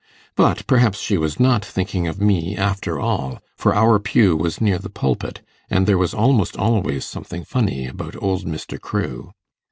But 0.35 0.65
perhaps 0.65 0.97
she 0.99 1.19
was 1.19 1.39
not 1.39 1.63
thinking 1.63 2.07
of 2.07 2.19
me, 2.19 2.57
after 2.57 2.99
all; 2.99 3.39
for 3.55 3.75
our 3.75 3.99
pew 3.99 4.35
was 4.35 4.59
near 4.59 4.79
the 4.79 4.89
pulpit, 4.89 5.41
and 5.69 5.85
there 5.85 5.99
was 5.99 6.15
almost 6.15 6.57
always 6.57 7.05
something 7.05 7.43
funny 7.43 7.85
about 7.85 8.15
old 8.19 8.43
Mr. 8.45 8.81
Crewe. 8.81 9.33